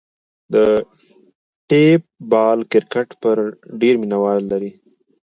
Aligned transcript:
د 0.53 0.55
ټیپ 1.69 2.01
بال 2.31 2.59
کرکټ 2.71 3.09
ډېر 3.81 3.95
مینه 4.01 4.17
وال 4.23 4.41
لري. 4.51 4.71